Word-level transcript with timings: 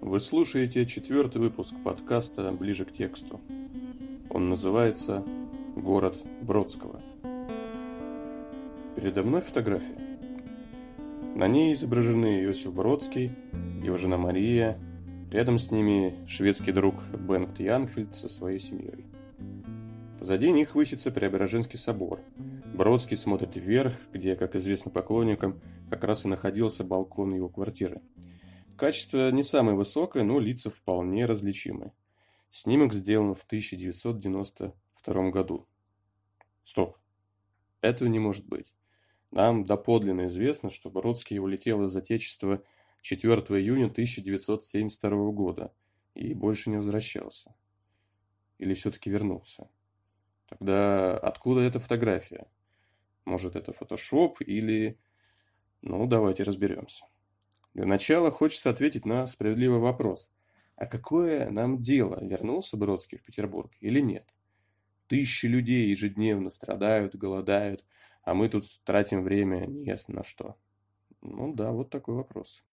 Вы 0.00 0.20
слушаете 0.20 0.86
четвертый 0.86 1.38
выпуск 1.38 1.74
подкаста 1.84 2.50
«Ближе 2.52 2.84
к 2.84 2.92
тексту». 2.92 3.40
Он 4.30 4.48
называется 4.48 5.24
«Город 5.76 6.16
Бродского». 6.40 7.00
Передо 8.96 9.22
мной 9.22 9.42
фотография. 9.42 9.98
На 11.34 11.46
ней 11.46 11.72
изображены 11.72 12.42
Иосиф 12.44 12.72
Бродский, 12.74 13.32
его 13.82 13.96
жена 13.96 14.16
Мария, 14.16 14.78
рядом 15.30 15.58
с 15.58 15.70
ними 15.70 16.14
шведский 16.26 16.72
друг 16.72 16.94
Бенгт 17.08 17.60
Янфельд 17.60 18.16
со 18.16 18.28
своей 18.28 18.58
семьей. 18.58 19.04
Позади 20.18 20.50
них 20.50 20.74
высится 20.74 21.10
Преображенский 21.10 21.78
собор. 21.78 22.20
Бродский 22.74 23.16
смотрит 23.16 23.56
вверх, 23.56 23.94
где, 24.12 24.36
как 24.36 24.56
известно 24.56 24.90
поклонникам, 24.90 25.60
как 25.98 26.08
раз 26.08 26.24
и 26.24 26.28
находился 26.28 26.84
балкон 26.84 27.34
его 27.34 27.48
квартиры– 27.48 28.00
Качество 28.78 29.32
не 29.32 29.42
самое 29.42 29.76
высокое, 29.76 30.22
но 30.22 30.38
лица 30.38 30.70
вполне 30.70 31.24
различимы. 31.24 31.92
Снимок 32.52 32.92
сделан 32.92 33.34
в 33.34 33.42
1992 33.42 35.30
году. 35.30 35.66
Стоп. 36.62 36.96
Этого 37.80 38.08
не 38.08 38.20
может 38.20 38.46
быть. 38.46 38.72
Нам 39.32 39.64
доподлинно 39.64 40.28
известно, 40.28 40.70
что 40.70 40.90
Бродский 40.90 41.40
улетел 41.40 41.84
из 41.86 41.96
Отечества 41.96 42.62
4 43.02 43.32
июня 43.60 43.86
1972 43.86 45.32
года 45.32 45.74
и 46.14 46.32
больше 46.32 46.70
не 46.70 46.76
возвращался. 46.76 47.56
Или 48.58 48.74
все-таки 48.74 49.10
вернулся. 49.10 49.68
Тогда 50.46 51.18
откуда 51.18 51.62
эта 51.62 51.80
фотография? 51.80 52.46
Может, 53.24 53.56
это 53.56 53.72
фотошоп 53.72 54.40
или... 54.40 55.00
Ну, 55.82 56.06
давайте 56.06 56.42
разберемся. 56.42 57.04
Для 57.74 57.86
начала 57.86 58.30
хочется 58.30 58.70
ответить 58.70 59.04
на 59.04 59.26
справедливый 59.26 59.78
вопрос. 59.78 60.32
А 60.76 60.86
какое 60.86 61.50
нам 61.50 61.82
дело, 61.82 62.18
вернулся 62.24 62.76
Бродский 62.76 63.18
в 63.18 63.22
Петербург 63.22 63.72
или 63.80 64.00
нет? 64.00 64.34
Тысячи 65.06 65.46
людей 65.46 65.88
ежедневно 65.90 66.50
страдают, 66.50 67.16
голодают, 67.16 67.84
а 68.22 68.34
мы 68.34 68.48
тут 68.48 68.64
тратим 68.84 69.22
время 69.22 69.66
неясно 69.66 70.16
на 70.16 70.24
что. 70.24 70.56
Ну 71.22 71.54
да, 71.54 71.72
вот 71.72 71.90
такой 71.90 72.14
вопрос. 72.14 72.64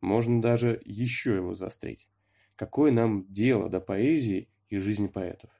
Можно 0.00 0.40
даже 0.40 0.80
еще 0.84 1.34
его 1.34 1.54
заострить. 1.54 2.08
Какое 2.54 2.92
нам 2.92 3.26
дело 3.32 3.68
до 3.68 3.80
поэзии 3.80 4.48
и 4.68 4.78
жизни 4.78 5.08
поэтов? 5.08 5.50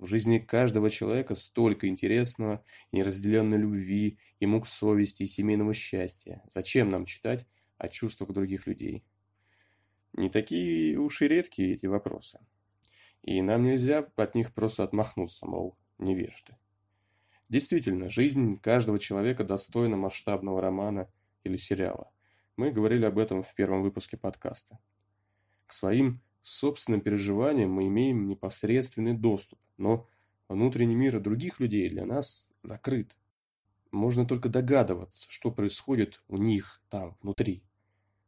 В 0.00 0.06
жизни 0.06 0.38
каждого 0.38 0.88
человека 0.88 1.34
столько 1.34 1.86
интересного 1.86 2.64
и 2.90 2.96
неразделенной 2.96 3.58
любви, 3.58 4.18
и 4.38 4.46
мук 4.46 4.66
совести, 4.66 5.24
и 5.24 5.26
семейного 5.26 5.74
счастья. 5.74 6.42
Зачем 6.48 6.88
нам 6.88 7.04
читать 7.04 7.46
о 7.76 7.86
чувствах 7.90 8.32
других 8.32 8.66
людей? 8.66 9.04
Не 10.14 10.30
такие 10.30 10.98
уж 10.98 11.20
и 11.20 11.28
редкие 11.28 11.74
эти 11.74 11.84
вопросы. 11.84 12.40
И 13.20 13.42
нам 13.42 13.62
нельзя 13.62 14.10
от 14.16 14.34
них 14.34 14.54
просто 14.54 14.84
отмахнуться, 14.84 15.44
мол, 15.44 15.76
невежды. 15.98 16.56
Действительно, 17.50 18.08
жизнь 18.08 18.58
каждого 18.58 18.98
человека 18.98 19.44
достойна 19.44 19.98
масштабного 19.98 20.62
романа 20.62 21.10
или 21.44 21.58
сериала. 21.58 22.10
Мы 22.56 22.70
говорили 22.70 23.04
об 23.04 23.18
этом 23.18 23.42
в 23.42 23.54
первом 23.54 23.82
выпуске 23.82 24.16
подкаста. 24.16 24.78
К 25.66 25.74
своим 25.74 26.22
собственным 26.42 27.00
переживаниям 27.00 27.70
мы 27.70 27.86
имеем 27.88 28.28
непосредственный 28.28 29.14
доступ, 29.14 29.58
но 29.76 30.08
внутренний 30.48 30.94
мир 30.94 31.20
других 31.20 31.60
людей 31.60 31.88
для 31.88 32.04
нас 32.04 32.52
закрыт. 32.62 33.16
Можно 33.90 34.26
только 34.26 34.48
догадываться, 34.48 35.26
что 35.30 35.50
происходит 35.50 36.22
у 36.28 36.36
них 36.36 36.80
там, 36.88 37.16
внутри, 37.22 37.62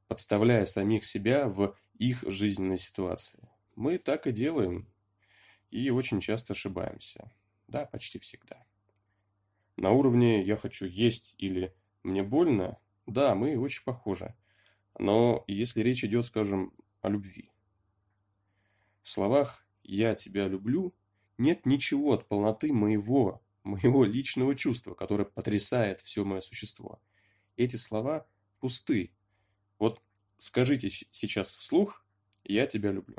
подставляя 0.08 0.64
самих 0.64 1.04
себя 1.04 1.48
в 1.48 1.76
их 1.98 2.24
жизненной 2.26 2.78
ситуации. 2.78 3.48
Мы 3.76 3.98
так 3.98 4.26
и 4.26 4.32
делаем, 4.32 4.88
и 5.70 5.90
очень 5.90 6.20
часто 6.20 6.52
ошибаемся. 6.52 7.32
Да, 7.68 7.86
почти 7.86 8.18
всегда. 8.18 8.66
На 9.76 9.92
уровне 9.92 10.42
«я 10.42 10.56
хочу 10.56 10.86
есть» 10.86 11.34
или 11.38 11.74
«мне 12.02 12.22
больно» 12.22 12.78
да, 13.06 13.34
мы 13.34 13.58
очень 13.58 13.84
похожи. 13.84 14.34
Но 14.98 15.44
если 15.46 15.82
речь 15.82 16.04
идет, 16.04 16.24
скажем, 16.24 16.72
о 17.00 17.08
любви, 17.08 17.50
в 19.02 19.08
словах 19.08 19.66
«я 19.82 20.14
тебя 20.14 20.48
люблю» 20.48 20.94
нет 21.38 21.66
ничего 21.66 22.12
от 22.12 22.28
полноты 22.28 22.72
моего, 22.72 23.42
моего 23.64 24.04
личного 24.04 24.54
чувства, 24.54 24.94
которое 24.94 25.24
потрясает 25.24 26.00
все 26.00 26.24
мое 26.24 26.40
существо. 26.40 27.00
Эти 27.56 27.76
слова 27.76 28.26
пусты. 28.60 29.12
Вот 29.78 30.00
скажите 30.36 30.88
сейчас 30.90 31.54
вслух 31.54 32.04
«я 32.44 32.66
тебя 32.66 32.92
люблю». 32.92 33.16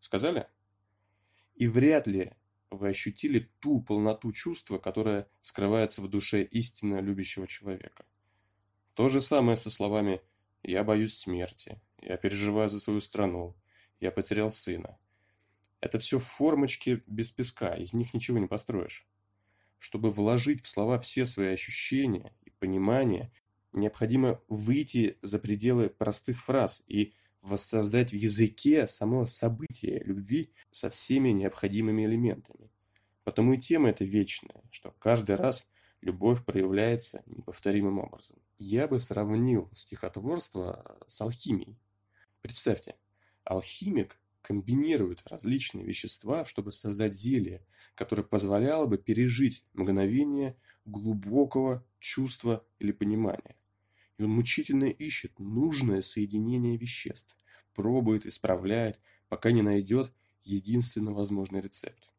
Сказали? 0.00 0.48
И 1.54 1.66
вряд 1.68 2.06
ли 2.06 2.32
вы 2.70 2.88
ощутили 2.88 3.50
ту 3.60 3.80
полноту 3.82 4.32
чувства, 4.32 4.78
которая 4.78 5.28
скрывается 5.40 6.02
в 6.02 6.08
душе 6.08 6.42
истинно 6.42 7.00
любящего 7.00 7.46
человека. 7.46 8.04
То 8.94 9.08
же 9.08 9.20
самое 9.20 9.56
со 9.56 9.70
словами 9.70 10.20
«я 10.62 10.82
боюсь 10.84 11.16
смерти», 11.16 11.80
«я 12.00 12.16
переживаю 12.16 12.68
за 12.68 12.80
свою 12.80 13.00
страну», 13.00 13.54
я 14.02 14.10
потерял 14.10 14.50
сына. 14.50 14.98
Это 15.80 15.98
все 16.00 16.18
формочки 16.18 17.02
без 17.06 17.30
песка, 17.30 17.74
из 17.76 17.94
них 17.94 18.12
ничего 18.14 18.38
не 18.38 18.48
построишь. 18.48 19.06
Чтобы 19.78 20.10
вложить 20.10 20.62
в 20.62 20.68
слова 20.68 20.98
все 20.98 21.24
свои 21.24 21.52
ощущения 21.52 22.34
и 22.44 22.50
понимания, 22.50 23.32
необходимо 23.72 24.40
выйти 24.48 25.18
за 25.22 25.38
пределы 25.38 25.88
простых 25.88 26.42
фраз 26.42 26.82
и 26.88 27.14
воссоздать 27.42 28.10
в 28.10 28.16
языке 28.16 28.88
само 28.88 29.24
событие 29.24 30.02
любви 30.02 30.52
со 30.72 30.90
всеми 30.90 31.30
необходимыми 31.30 32.04
элементами. 32.04 32.70
Потому 33.22 33.52
и 33.52 33.58
тема 33.58 33.90
эта 33.90 34.04
вечная, 34.04 34.62
что 34.72 34.90
каждый 34.98 35.36
раз 35.36 35.68
любовь 36.00 36.44
проявляется 36.44 37.22
неповторимым 37.26 38.00
образом. 38.00 38.36
Я 38.58 38.88
бы 38.88 38.98
сравнил 38.98 39.70
стихотворство 39.74 40.98
с 41.06 41.20
алхимией. 41.20 41.78
Представьте, 42.40 42.96
Алхимик 43.44 44.18
комбинирует 44.42 45.22
различные 45.26 45.84
вещества, 45.84 46.44
чтобы 46.44 46.72
создать 46.72 47.14
зелье, 47.14 47.64
которое 47.94 48.22
позволяло 48.22 48.86
бы 48.86 48.98
пережить 48.98 49.64
мгновение 49.72 50.56
глубокого 50.84 51.86
чувства 52.00 52.64
или 52.78 52.92
понимания. 52.92 53.56
И 54.18 54.24
он 54.24 54.30
мучительно 54.30 54.84
ищет 54.84 55.38
нужное 55.38 56.02
соединение 56.02 56.76
веществ, 56.76 57.36
пробует, 57.74 58.26
исправляет, 58.26 59.00
пока 59.28 59.52
не 59.52 59.62
найдет 59.62 60.12
единственно 60.44 61.12
возможный 61.12 61.60
рецепт. 61.60 62.12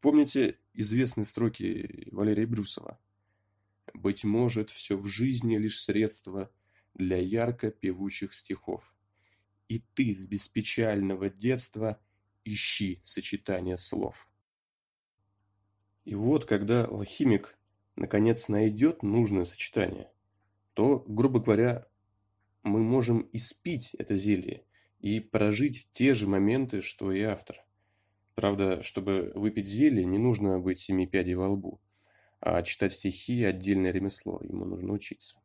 Помните 0.00 0.58
известные 0.74 1.24
строки 1.24 2.08
Валерия 2.12 2.46
Брюсова? 2.46 3.00
«Быть 3.94 4.24
может, 4.24 4.70
все 4.70 4.96
в 4.96 5.06
жизни 5.06 5.56
лишь 5.56 5.80
средство 5.80 6.50
для 6.94 7.16
ярко 7.16 7.70
певучих 7.70 8.34
стихов 8.34 8.95
и 9.68 9.80
ты 9.94 10.12
с 10.12 10.26
беспечального 10.26 11.30
детства 11.30 12.00
ищи 12.44 13.00
сочетание 13.02 13.76
слов. 13.78 14.28
И 16.04 16.14
вот, 16.14 16.44
когда 16.44 16.84
алхимик 16.84 17.58
наконец 17.96 18.48
найдет 18.48 19.02
нужное 19.02 19.44
сочетание, 19.44 20.10
то, 20.74 21.04
грубо 21.08 21.40
говоря, 21.40 21.86
мы 22.62 22.82
можем 22.82 23.28
испить 23.32 23.94
это 23.94 24.14
зелье 24.14 24.64
и 25.00 25.20
прожить 25.20 25.88
те 25.90 26.14
же 26.14 26.28
моменты, 26.28 26.80
что 26.82 27.12
и 27.12 27.22
автор. 27.22 27.64
Правда, 28.34 28.82
чтобы 28.82 29.32
выпить 29.34 29.66
зелье, 29.66 30.04
не 30.04 30.18
нужно 30.18 30.58
быть 30.58 30.78
семи 30.78 31.06
пядей 31.06 31.34
во 31.34 31.48
лбу, 31.48 31.80
а 32.40 32.62
читать 32.62 32.92
стихи– 32.92 33.42
отдельное 33.44 33.90
ремесло, 33.90 34.40
ему 34.42 34.64
нужно 34.64 34.92
учиться. 34.92 35.40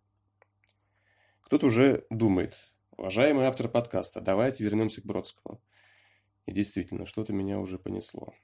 Кто-то 1.41 1.67
уже 1.67 2.05
думает, 2.09 2.70
Уважаемый 3.01 3.47
автор 3.47 3.67
подкаста, 3.67 4.21
давайте 4.21 4.63
вернемся 4.63 5.01
к 5.01 5.05
Бродскому. 5.05 5.59
И 6.45 6.51
действительно, 6.51 7.07
что-то 7.07 7.33
меня 7.33 7.57
уже 7.57 7.79
понесло. 7.79 8.35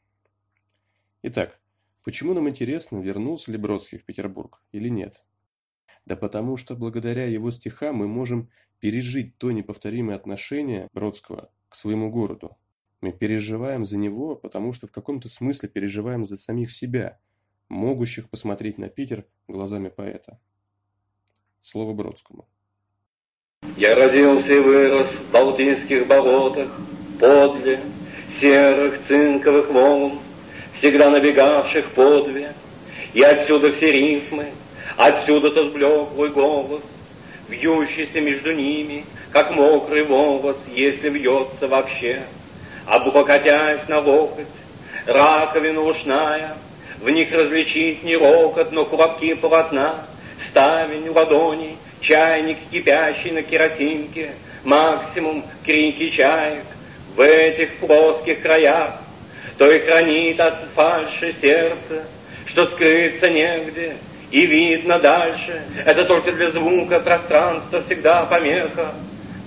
Итак, 1.21 1.61
почему 2.03 2.33
нам 2.33 2.49
интересно, 2.49 2.97
вернулся 2.97 3.51
ли 3.51 3.59
Бродский 3.59 3.99
в 3.99 4.03
Петербург 4.03 4.63
или 4.71 4.89
нет? 4.89 5.27
Да 6.05 6.15
потому 6.15 6.57
что 6.57 6.75
благодаря 6.75 7.25
его 7.25 7.51
стихам 7.51 7.97
мы 7.97 8.07
можем 8.07 8.49
пережить 8.79 9.37
то 9.37 9.51
неповторимое 9.51 10.15
отношение 10.15 10.87
Бродского 10.91 11.51
к 11.69 11.75
своему 11.75 12.09
городу. 12.09 12.57
Мы 12.99 13.11
переживаем 13.11 13.85
за 13.85 13.97
него, 13.97 14.35
потому 14.35 14.73
что 14.73 14.87
в 14.87 14.91
каком-то 14.91 15.29
смысле 15.29 15.69
переживаем 15.69 16.25
за 16.25 16.35
самих 16.35 16.71
себя, 16.71 17.19
могущих 17.69 18.27
посмотреть 18.27 18.79
на 18.79 18.89
Питер 18.89 19.27
глазами 19.47 19.89
поэта. 19.89 20.41
Слово 21.61 21.93
Бродскому. 21.93 22.49
Я 23.77 23.93
родился 23.93 24.53
и 24.53 24.59
вырос 24.59 25.05
в 25.05 25.31
Балтийских 25.31 26.07
болотах, 26.07 26.67
подле 27.19 27.79
серых 28.41 28.99
цинковых 29.07 29.69
волн, 29.69 30.19
всегда 30.79 31.11
набегавших 31.11 31.91
подве, 31.91 32.53
и 33.13 33.21
отсюда 33.21 33.71
все 33.73 33.91
рифмы, 33.91 34.47
отсюда 34.95 35.51
тот 35.51 35.73
блеклый 35.73 36.29
голос, 36.29 36.81
вьющийся 37.49 38.19
между 38.19 38.51
ними, 38.51 39.05
как 39.31 39.51
мокрый 39.51 40.03
волос, 40.03 40.57
если 40.73 41.09
вьется 41.09 41.67
вообще, 41.67 42.23
облокотясь 42.87 43.87
на 43.87 43.99
локоть, 43.99 44.47
раковина 45.05 45.81
ушная, 45.81 46.57
в 46.99 47.07
них 47.11 47.31
различить 47.31 48.01
не 48.01 48.17
рокот, 48.17 48.71
но 48.71 48.85
клопки 48.85 49.35
полотна, 49.35 50.05
ставень 50.49 51.09
ладони, 51.09 51.77
чайник 52.01 52.57
кипящий 52.71 53.31
на 53.31 53.43
керосинке, 53.43 54.33
максимум 54.63 55.43
крики 55.65 56.09
чаек 56.09 56.65
в 57.15 57.21
этих 57.21 57.77
плоских 57.77 58.41
краях, 58.41 59.01
то 59.57 59.69
и 59.71 59.79
хранит 59.79 60.39
от 60.39 60.69
фальши 60.75 61.35
сердце, 61.41 62.05
что 62.45 62.65
скрыться 62.65 63.29
негде, 63.29 63.97
и 64.31 64.45
видно 64.45 64.99
дальше. 64.99 65.63
Это 65.85 66.05
только 66.05 66.31
для 66.31 66.51
звука 66.51 66.99
пространство 66.99 67.81
всегда 67.83 68.25
помеха. 68.25 68.93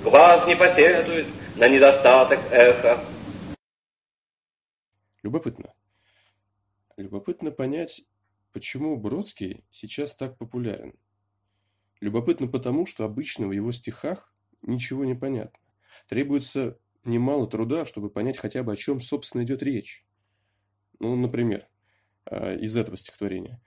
Глаз 0.03 0.46
не 0.46 0.56
поседует 0.56 1.26
на 1.56 1.69
недостаток 1.69 2.41
эха. 2.50 3.05
Любопытно. 5.23 5.75
Любопытно 6.96 7.50
понять, 7.50 8.03
почему 8.53 8.96
Бродский 8.96 9.64
сейчас 9.70 10.14
так 10.14 10.38
популярен. 10.38 10.94
Любопытно 12.00 12.49
потому, 12.49 12.87
что 12.87 13.05
обычно 13.05 13.47
в 13.47 13.52
его 13.52 13.73
стихах 13.73 14.35
ничего 14.62 15.05
не 15.05 15.14
понятно. 15.14 15.58
Требуется 16.08 16.79
немало 17.05 17.47
труда, 17.47 17.85
чтобы 17.85 18.11
понять 18.11 18.38
хотя 18.38 18.62
бы, 18.62 18.73
о 18.73 18.76
чем, 18.76 19.00
собственно, 19.00 19.43
идет 19.43 19.62
речь. 19.62 20.06
Ну, 20.99 21.14
например, 21.17 21.69
а, 22.25 22.55
из 22.55 22.76
этого 22.76 22.97
стихотворения. 22.97 23.61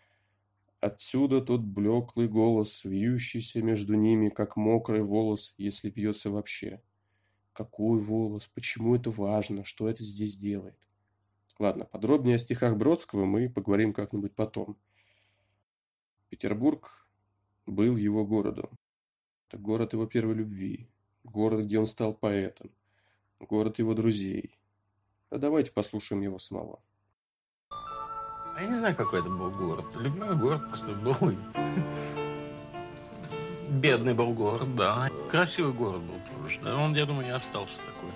Отсюда 0.80 1.42
тот 1.42 1.62
блеклый 1.62 2.28
голос, 2.28 2.84
вьющийся 2.84 3.62
между 3.62 3.94
ними, 3.94 4.30
как 4.30 4.58
мокрый 4.58 5.02
волос, 5.02 5.54
если 5.58 5.90
вьется 5.90 6.30
вообще. 6.30 6.82
Какой 7.54 8.02
волос? 8.02 8.50
Почему 8.54 8.96
это 8.96 9.12
важно? 9.12 9.64
Что 9.64 9.88
это 9.88 10.04
здесь 10.04 10.36
делает? 10.36 10.78
Ладно, 11.60 11.86
подробнее 11.86 12.36
о 12.36 12.40
стихах 12.40 12.76
Бродского 12.76 13.26
мы 13.26 13.50
поговорим 13.50 13.94
как-нибудь 13.94 14.36
потом. 14.36 14.78
Петербург 16.30 17.03
был 17.66 17.98
его 17.98 18.26
городом. 18.26 18.70
Это 19.48 19.58
город 19.58 19.94
его 19.94 20.06
первой 20.06 20.36
любви, 20.36 20.88
город, 21.24 21.66
где 21.66 21.80
он 21.80 21.88
стал 21.88 22.14
поэтом, 22.14 22.72
город 23.40 23.80
его 23.80 23.94
друзей. 23.94 24.58
А 25.30 25.38
давайте 25.38 25.72
послушаем 25.72 26.22
его 26.22 26.40
самого. 26.40 26.80
А 28.56 28.62
я 28.62 28.68
не 28.68 28.76
знаю, 28.76 28.96
какой 28.96 29.20
это 29.20 29.30
был 29.30 29.50
город. 29.50 29.86
Любимый 29.96 30.36
город 30.36 30.68
просто 30.70 30.94
был. 30.94 31.16
Бедный 33.70 34.14
был 34.14 34.34
город, 34.34 34.76
да. 34.76 35.10
Красивый 35.32 35.74
город 35.74 36.02
был 36.04 36.20
тоже. 36.38 36.60
Да. 36.62 36.78
Он, 36.78 36.94
я 36.94 37.06
думаю, 37.06 37.26
не 37.26 37.32
остался 37.32 37.80
такой. 37.80 38.12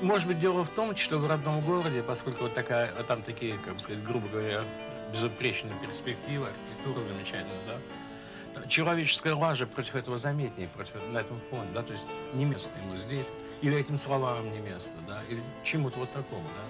Может 0.00 0.28
быть, 0.28 0.38
дело 0.38 0.64
в 0.64 0.68
том, 0.68 0.94
что 0.94 1.18
в 1.18 1.26
родном 1.26 1.60
городе, 1.64 2.02
поскольку 2.02 2.44
вот 2.44 2.54
такая, 2.54 2.92
там 3.04 3.22
такие, 3.22 3.58
как 3.58 3.74
бы 3.74 3.80
сказать, 3.80 4.04
грубо 4.04 4.28
говоря, 4.28 4.62
безупречные 5.10 5.74
перспективы, 5.80 6.46
архитектура 6.46 7.02
замечательная, 7.02 7.66
да, 7.66 7.78
человеческая 8.68 9.34
лажа 9.34 9.66
против 9.66 9.94
этого 9.94 10.18
заметнее, 10.18 10.68
против, 10.68 10.94
на 11.12 11.18
этом 11.18 11.40
фоне, 11.50 11.68
да, 11.74 11.82
то 11.82 11.92
есть 11.92 12.04
не 12.34 12.44
место 12.44 12.68
ему 12.84 12.96
здесь, 12.96 13.30
или 13.62 13.76
этим 13.76 13.98
словам 13.98 14.50
не 14.52 14.58
место, 14.58 14.92
да, 15.06 15.22
или 15.28 15.40
чему-то 15.64 15.98
вот 15.98 16.12
такому, 16.12 16.44
да. 16.44 16.62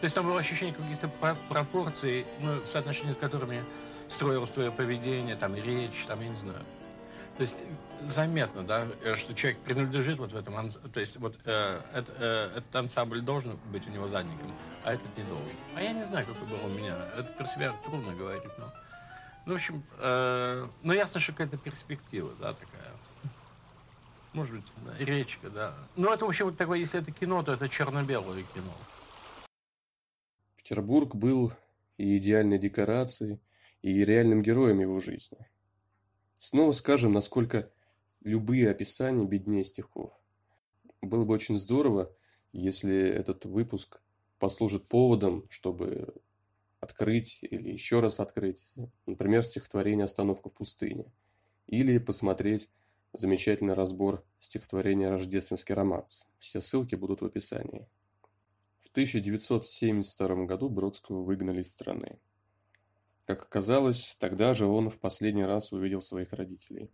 То 0.00 0.04
есть 0.04 0.14
там 0.14 0.26
было 0.26 0.40
ощущение 0.40 0.74
каких-то 0.74 1.08
пропорций, 1.48 2.26
ну, 2.40 2.60
в 2.60 2.66
соотношении 2.66 3.12
с 3.12 3.16
которыми 3.16 3.62
строилось 4.08 4.50
твое 4.50 4.70
поведение, 4.70 5.36
там, 5.36 5.54
речь, 5.54 6.04
там, 6.06 6.20
я 6.20 6.28
не 6.28 6.36
знаю. 6.36 6.64
То 7.36 7.42
есть 7.42 7.62
заметно, 8.02 8.62
да, 8.62 8.86
что 9.16 9.34
человек 9.34 9.60
принадлежит 9.60 10.18
вот 10.18 10.32
в 10.32 10.36
этом, 10.36 10.68
то 10.68 11.00
есть 11.00 11.16
вот 11.16 11.38
э, 11.46 11.80
это, 11.94 12.12
э, 12.18 12.58
этот 12.58 12.76
ансамбль 12.76 13.22
должен 13.22 13.56
быть 13.72 13.86
у 13.86 13.90
него 13.90 14.08
задником, 14.08 14.52
а 14.84 14.92
этот 14.92 15.16
не 15.16 15.24
должен. 15.24 15.48
А 15.74 15.82
я 15.82 15.92
не 15.92 16.04
знаю, 16.04 16.26
какой 16.26 16.46
был 16.48 16.66
у 16.66 16.68
меня. 16.68 16.96
Это 17.16 17.32
про 17.32 17.46
себя 17.46 17.72
трудно 17.84 18.14
говорить, 18.14 18.42
но, 18.58 18.70
ну, 19.50 19.56
в 19.56 19.58
общем, 19.58 19.82
э, 19.98 20.68
ну, 20.84 20.92
ясно, 20.92 21.18
что 21.18 21.32
какая-то 21.32 21.56
перспектива, 21.56 22.32
да, 22.38 22.54
такая. 22.54 22.92
Может 24.32 24.54
быть, 24.54 24.64
да, 24.76 24.96
речка, 25.04 25.50
да. 25.50 25.74
Ну, 25.96 26.12
это, 26.12 26.24
в 26.24 26.28
общем, 26.28 26.44
вот 26.44 26.56
такое, 26.56 26.78
если 26.78 27.00
это 27.00 27.10
кино, 27.10 27.42
то 27.42 27.54
это 27.54 27.68
черно-белое 27.68 28.44
кино. 28.54 28.72
Петербург 30.56 31.16
был 31.16 31.52
и 31.96 32.16
идеальной 32.18 32.60
декорацией, 32.60 33.40
и 33.82 34.04
реальным 34.04 34.40
героем 34.40 34.78
его 34.78 35.00
жизни. 35.00 35.38
Снова 36.38 36.70
скажем, 36.70 37.10
насколько 37.10 37.72
любые 38.22 38.70
описания 38.70 39.24
беднее 39.24 39.64
стихов. 39.64 40.12
Было 41.02 41.24
бы 41.24 41.34
очень 41.34 41.58
здорово, 41.58 42.14
если 42.52 42.96
этот 42.96 43.46
выпуск 43.46 44.00
послужит 44.38 44.86
поводом, 44.86 45.44
чтобы 45.50 46.14
открыть 46.80 47.38
или 47.42 47.70
еще 47.70 48.00
раз 48.00 48.20
открыть, 48.20 48.72
например, 49.06 49.44
стихотворение 49.44 50.04
«Остановка 50.04 50.48
в 50.48 50.54
пустыне», 50.54 51.12
или 51.66 51.98
посмотреть 51.98 52.68
замечательный 53.12 53.74
разбор 53.74 54.24
стихотворения 54.40 55.10
«Рождественский 55.10 55.74
романс». 55.74 56.26
Все 56.38 56.60
ссылки 56.60 56.94
будут 56.94 57.20
в 57.20 57.26
описании. 57.26 57.88
В 58.80 58.90
1972 58.90 60.46
году 60.46 60.68
Бродского 60.68 61.22
выгнали 61.22 61.62
из 61.62 61.70
страны. 61.70 62.18
Как 63.26 63.42
оказалось, 63.42 64.16
тогда 64.18 64.54
же 64.54 64.66
он 64.66 64.90
в 64.90 64.98
последний 64.98 65.44
раз 65.44 65.72
увидел 65.72 66.02
своих 66.02 66.32
родителей. 66.32 66.90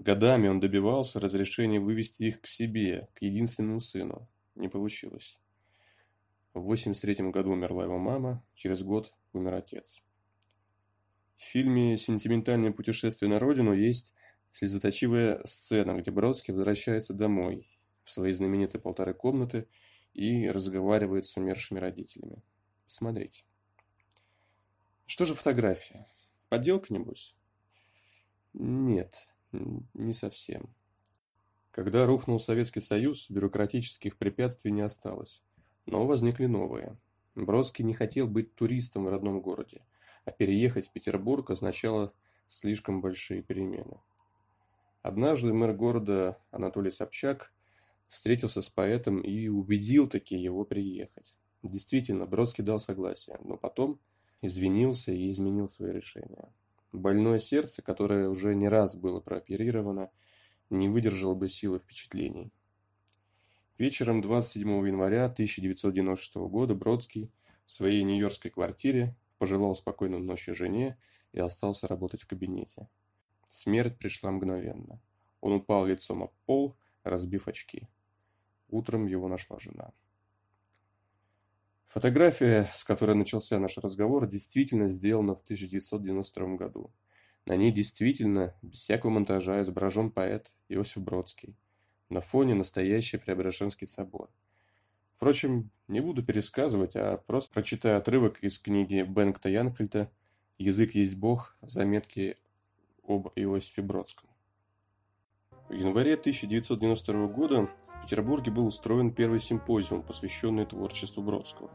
Годами 0.00 0.48
он 0.48 0.58
добивался 0.60 1.20
разрешения 1.20 1.78
вывести 1.78 2.24
их 2.24 2.40
к 2.40 2.46
себе, 2.46 3.08
к 3.14 3.22
единственному 3.22 3.80
сыну. 3.80 4.26
Не 4.54 4.68
получилось. 4.68 5.40
В 6.54 6.60
83 6.60 7.30
году 7.30 7.52
умерла 7.52 7.84
его 7.84 7.98
мама, 7.98 8.44
через 8.54 8.82
год 8.82 9.14
умер 9.32 9.54
отец. 9.54 10.02
В 11.36 11.42
фильме 11.42 11.96
«Сентиментальное 11.96 12.72
путешествие 12.72 13.30
на 13.30 13.38
родину» 13.38 13.72
есть 13.72 14.14
слезоточивая 14.52 15.40
сцена, 15.44 15.92
где 15.92 16.10
Бродский 16.10 16.52
возвращается 16.52 17.14
домой, 17.14 17.68
в 18.04 18.10
свои 18.10 18.32
знаменитые 18.32 18.80
полторы 18.80 19.14
комнаты– 19.14 19.68
и 20.14 20.48
разговаривает 20.48 21.24
с 21.24 21.36
умершими 21.36 21.78
родителями. 21.78 22.42
Смотрите. 22.86 23.44
Что 25.06 25.24
же 25.24 25.34
фотография? 25.34 26.06
Подделка, 26.48 26.92
небось? 26.92 27.34
Нет, 28.52 29.32
не 29.52 30.12
совсем. 30.12 30.74
Когда 31.70 32.04
рухнул 32.04 32.40
Советский 32.40 32.80
Союз, 32.80 33.30
бюрократических 33.30 34.16
препятствий 34.16 34.72
не 34.72 34.82
осталось. 34.82 35.42
Но 35.90 36.06
возникли 36.06 36.46
новые. 36.46 36.96
Бродский 37.34 37.84
не 37.84 37.94
хотел 37.94 38.28
быть 38.28 38.54
туристом 38.54 39.06
в 39.06 39.08
родном 39.08 39.40
городе, 39.40 39.84
а 40.24 40.30
переехать 40.30 40.86
в 40.86 40.92
Петербург 40.92 41.50
означало 41.50 42.12
слишком 42.46 43.00
большие 43.00 43.42
перемены. 43.42 43.98
Однажды 45.02 45.52
мэр 45.52 45.72
города 45.72 46.38
Анатолий 46.52 46.92
Собчак 46.92 47.52
встретился 48.06 48.62
с 48.62 48.68
поэтом 48.68 49.20
и 49.20 49.48
убедил 49.48 50.06
таки 50.06 50.36
его 50.36 50.64
приехать. 50.64 51.36
Действительно, 51.64 52.24
Бродский 52.24 52.62
дал 52.62 52.78
согласие, 52.78 53.38
но 53.42 53.56
потом 53.56 53.98
извинился 54.42 55.10
и 55.10 55.28
изменил 55.28 55.68
свое 55.68 55.92
решение. 55.92 56.52
Больное 56.92 57.40
сердце, 57.40 57.82
которое 57.82 58.28
уже 58.28 58.54
не 58.54 58.68
раз 58.68 58.94
было 58.94 59.18
прооперировано, 59.18 60.10
не 60.70 60.88
выдержало 60.88 61.34
бы 61.34 61.48
силы 61.48 61.80
впечатлений. 61.80 62.52
Вечером 63.80 64.20
27 64.20 64.88
января 64.88 65.24
1996 65.24 66.34
года 66.50 66.74
Бродский 66.74 67.32
в 67.64 67.72
своей 67.72 68.02
нью-йоркской 68.02 68.50
квартире 68.50 69.16
пожелал 69.38 69.74
спокойной 69.74 70.18
ночи 70.18 70.52
жене 70.52 70.98
и 71.32 71.40
остался 71.40 71.88
работать 71.88 72.20
в 72.20 72.26
кабинете. 72.26 72.90
Смерть 73.48 73.96
пришла 73.98 74.32
мгновенно. 74.32 75.00
Он 75.40 75.54
упал 75.54 75.86
лицом 75.86 76.24
об 76.24 76.32
пол, 76.44 76.76
разбив 77.04 77.48
очки. 77.48 77.88
Утром 78.68 79.06
его 79.06 79.28
нашла 79.28 79.58
жена. 79.58 79.94
Фотография, 81.86 82.68
с 82.74 82.84
которой 82.84 83.16
начался 83.16 83.58
наш 83.58 83.78
разговор, 83.78 84.26
действительно 84.26 84.88
сделана 84.88 85.34
в 85.34 85.40
1992 85.40 86.56
году. 86.56 86.92
На 87.46 87.56
ней 87.56 87.72
действительно, 87.72 88.54
без 88.60 88.80
всякого 88.80 89.12
монтажа, 89.12 89.62
изображен 89.62 90.10
поэт 90.10 90.52
Иосиф 90.68 91.02
Бродский. 91.02 91.56
На 92.10 92.20
фоне 92.20 92.54
настоящий 92.54 93.18
Преображенский 93.18 93.86
собор. 93.86 94.28
Впрочем, 95.14 95.70
не 95.86 96.00
буду 96.00 96.24
пересказывать, 96.24 96.96
а 96.96 97.18
просто 97.18 97.52
прочитаю 97.54 97.98
отрывок 97.98 98.40
из 98.40 98.58
книги 98.58 99.02
Бенгта 99.02 99.48
Янфельта 99.48 100.10
«Язык 100.58 100.96
есть 100.96 101.16
Бог. 101.18 101.56
Заметки 101.62 102.36
об 103.06 103.28
Иосифе 103.36 103.82
Бродском». 103.82 104.28
В 105.68 105.72
январе 105.72 106.14
1992 106.14 107.28
года 107.28 107.68
в 107.86 108.02
Петербурге 108.02 108.50
был 108.50 108.66
устроен 108.66 109.14
первый 109.14 109.38
симпозиум, 109.38 110.02
посвященный 110.02 110.66
творчеству 110.66 111.22
Бродского. 111.22 111.70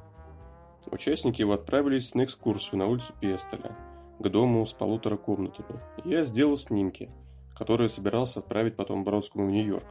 Участники 0.91 1.39
его 1.39 1.53
отправились 1.53 2.13
на 2.13 2.25
экскурсию 2.25 2.79
на 2.79 2.87
улицу 2.87 3.13
Пестоля, 3.21 3.73
к 4.19 4.27
дому 4.27 4.65
с 4.65 4.73
полутора 4.73 5.15
комнатами. 5.15 5.79
Я 6.03 6.23
сделал 6.23 6.57
снимки, 6.57 7.09
которую 7.55 7.87
собирался 7.87 8.41
отправить 8.41 8.75
потом 8.75 9.05
Бродскому 9.05 9.47
в 9.47 9.51
Нью-Йорк. 9.51 9.85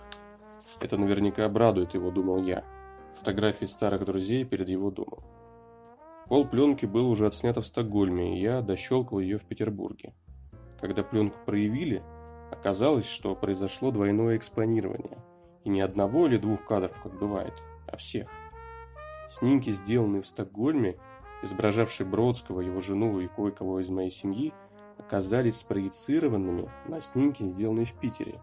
Это 0.81 0.97
наверняка 0.97 1.45
обрадует 1.45 1.95
его, 1.95 2.11
думал 2.11 2.43
я. 2.43 2.65
Фотографии 3.19 3.67
старых 3.67 4.05
друзей 4.05 4.45
перед 4.45 4.69
его 4.69 4.91
домом. 4.91 5.23
Пол 6.29 6.47
пленки 6.47 6.87
был 6.87 7.11
уже 7.11 7.27
отснято 7.27 7.61
в 7.61 7.67
Стокгольме, 7.67 8.39
и 8.39 8.41
я 8.41 8.63
дощелкал 8.63 9.19
ее 9.19 9.39
в 9.39 9.45
Петербурге. 9.45 10.15
Когда 10.81 11.03
пленку 11.03 11.37
проявили, 11.45 12.03
оказалось, 12.51 13.07
что 13.07 13.35
произошло 13.35 13.91
двойное 13.91 14.37
экспонирование. 14.37 15.19
И 15.65 15.69
не 15.69 15.81
одного 15.81 16.27
или 16.27 16.37
двух 16.37 16.65
кадров, 16.65 17.01
как 17.03 17.19
бывает, 17.19 17.55
а 17.87 17.97
всех. 17.97 18.29
Снимки, 19.31 19.71
сделанные 19.71 20.23
в 20.23 20.27
Стокгольме, 20.27 20.99
изображавшие 21.43 22.07
Бродского, 22.07 22.61
его 22.61 22.81
жену 22.81 23.21
и 23.21 23.29
кое-кого 23.29 23.81
из 23.81 23.91
моей 23.91 24.11
семьи, 24.11 24.53
оказались 24.99 25.57
спроецированными 25.57 26.71
на 26.87 27.01
снимки, 27.01 27.43
сделанные 27.43 27.87
в 27.87 27.95
Питере. 27.95 28.41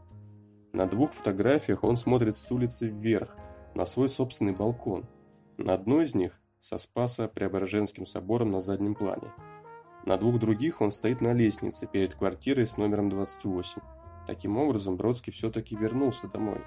На 0.73 0.85
двух 0.85 1.11
фотографиях 1.11 1.83
он 1.83 1.97
смотрит 1.97 2.37
с 2.37 2.49
улицы 2.49 2.87
вверх, 2.87 3.35
на 3.75 3.85
свой 3.85 4.07
собственный 4.07 4.53
балкон. 4.53 5.05
На 5.57 5.73
одной 5.73 6.05
из 6.05 6.15
них 6.15 6.39
со 6.61 6.77
Спасо-Преображенским 6.77 8.05
собором 8.05 8.51
на 8.51 8.61
заднем 8.61 8.95
плане. 8.95 9.33
На 10.05 10.17
двух 10.17 10.39
других 10.39 10.79
он 10.81 10.91
стоит 10.91 11.19
на 11.19 11.33
лестнице 11.33 11.87
перед 11.87 12.15
квартирой 12.15 12.67
с 12.67 12.77
номером 12.77 13.09
28. 13.09 13.81
Таким 14.27 14.57
образом, 14.57 14.95
Бродский 14.95 15.33
все-таки 15.33 15.75
вернулся 15.75 16.27
домой. 16.27 16.61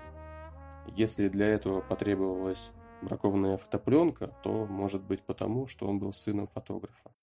Если 0.88 1.28
для 1.28 1.46
этого 1.46 1.80
потребовалась 1.80 2.72
бракованная 3.00 3.56
фотопленка, 3.56 4.28
то 4.42 4.66
может 4.66 5.02
быть 5.02 5.22
потому, 5.22 5.66
что 5.66 5.86
он 5.86 5.98
был 5.98 6.12
сыном 6.12 6.46
фотографа. 6.48 7.14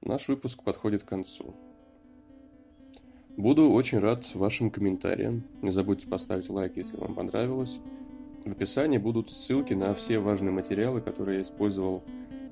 Наш 0.00 0.28
выпуск 0.28 0.62
подходит 0.62 1.02
к 1.02 1.08
концу. 1.08 1.56
Буду 3.38 3.70
очень 3.70 4.00
рад 4.00 4.34
вашим 4.34 4.68
комментариям. 4.68 5.44
Не 5.62 5.70
забудьте 5.70 6.08
поставить 6.08 6.50
лайк, 6.50 6.72
если 6.76 6.96
вам 6.96 7.14
понравилось. 7.14 7.78
В 8.44 8.50
описании 8.50 8.98
будут 8.98 9.30
ссылки 9.30 9.74
на 9.74 9.94
все 9.94 10.18
важные 10.18 10.50
материалы, 10.50 11.00
которые 11.00 11.36
я 11.36 11.42
использовал 11.42 12.02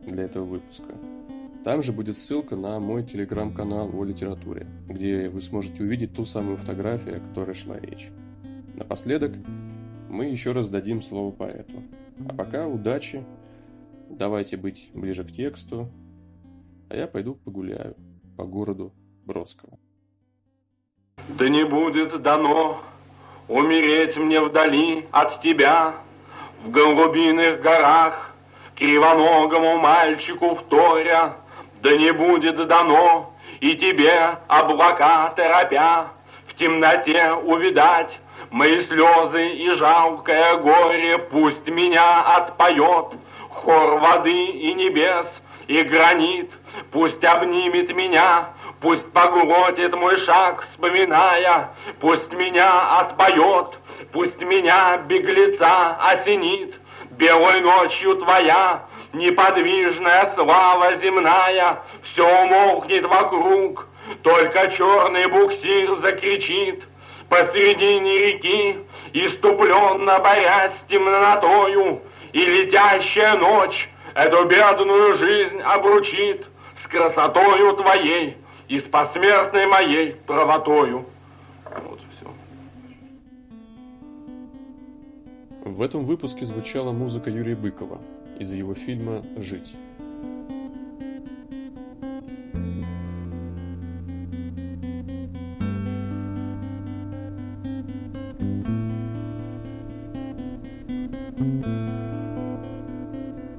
для 0.07 0.23
этого 0.23 0.45
выпуска. 0.45 0.95
Там 1.65 1.83
же 1.83 1.93
будет 1.93 2.17
ссылка 2.17 2.55
на 2.55 2.79
мой 2.79 3.03
телеграм-канал 3.03 3.91
о 3.93 4.05
литературе, 4.05 4.69
где 4.89 5.29
вы 5.29 5.41
сможете 5.41 5.83
увидеть 5.83 6.15
ту 6.15 6.25
самую 6.25 6.57
фотографию, 6.57 7.17
о 7.17 7.21
которой 7.21 7.57
шла 7.57 7.81
речь. 7.81 8.11
Напоследок, 8.77 9.33
мы 10.09 10.27
еще 10.27 10.53
раз 10.53 10.69
дадим 10.69 11.03
слово 11.03 11.33
поэту. 11.33 11.83
А 12.29 12.33
пока 12.33 12.69
удачи, 12.69 13.25
давайте 14.09 14.57
быть 14.57 14.91
ближе 14.95 15.25
к 15.25 15.33
тексту, 15.33 15.91
а 16.89 16.97
я 16.97 17.09
пойду 17.09 17.35
погуляю 17.35 17.97
по 18.37 18.45
городу 18.45 18.95
Бродского. 19.25 19.81
Да 21.29 21.49
не 21.49 21.65
будет 21.65 22.23
дано 22.23 22.81
умереть 23.49 24.17
мне 24.17 24.41
вдали 24.41 25.07
от 25.11 25.43
тебя, 25.43 25.97
в 26.63 26.71
голубиных 26.71 27.61
горах, 27.61 28.31
кривоногому 28.75 29.77
мальчику 29.77 30.55
вторя, 30.55 31.37
да 31.83 31.95
не 31.97 32.13
будет 32.13 32.67
дано 32.67 33.35
и 33.61 33.75
тебе, 33.75 34.39
облака 34.47 35.31
торопя, 35.37 36.09
в 36.47 36.55
темноте 36.55 37.33
увидать 37.33 38.19
мои 38.51 38.81
слезы 38.81 39.49
и 39.49 39.71
жалкое 39.73 40.57
горе, 40.57 41.19
пусть 41.19 41.67
меня 41.69 42.37
отпоет 42.37 43.09
хор 43.51 43.99
воды 43.99 44.47
и 44.47 44.73
небес, 44.73 45.43
и 45.67 45.83
гранит, 45.83 46.53
пусть 46.93 47.25
обнимет 47.25 47.95
меня 47.95 48.56
Пусть 48.81 49.11
поглотит 49.13 49.95
мой 49.95 50.19
шаг, 50.19 50.61
вспоминая, 50.61 51.71
Пусть 51.99 52.33
меня 52.33 52.99
отпоет, 52.99 53.79
пусть 54.13 54.41
меня 54.43 54.99
беглеца 54.99 55.97
осенит. 55.97 56.79
Белой 57.13 57.61
ночью 57.61 58.17
твоя 58.17 58.85
неподвижная 59.15 60.27
слава 60.27 60.95
земная, 60.97 61.79
Все 62.03 62.27
умолкнет 62.43 63.07
вокруг, 63.07 63.87
только 64.23 64.71
черный 64.71 65.27
буксир 65.27 65.97
закричит. 65.97 66.85
Посредине 67.31 68.19
реки, 68.19 68.79
иступленно 69.15 70.19
борясь 70.19 70.79
с 70.79 70.85
темнотою, 70.85 72.03
И 72.35 72.45
летящая 72.45 73.37
ночь 73.39 73.89
эту 74.15 74.45
бедную 74.45 75.15
жизнь 75.15 75.63
обручит 75.63 76.47
С 76.75 76.87
красотою 76.87 77.73
твоей 77.73 78.37
и 78.69 78.79
с 78.79 78.85
посмертной 78.85 79.67
моей 79.67 80.13
правотою. 80.27 81.07
Вот 81.85 82.01
и 82.01 82.17
все. 82.17 82.27
В 85.65 85.83
этом 85.83 86.05
выпуске 86.05 86.47
звучала 86.47 86.93
музыка 86.93 87.31
Юрия 87.31 87.57
Быкова 87.57 88.01
из 88.39 88.53
его 88.53 88.75
фильма 88.75 89.25
«Жить». 89.37 89.77